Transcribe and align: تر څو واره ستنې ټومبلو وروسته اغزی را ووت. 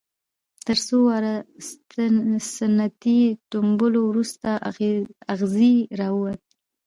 تر 0.65 0.77
څو 0.87 0.97
واره 1.07 1.35
ستنې 2.39 3.17
ټومبلو 3.51 4.01
وروسته 4.09 4.49
اغزی 5.33 5.75
را 5.99 6.09
ووت. 6.15 6.41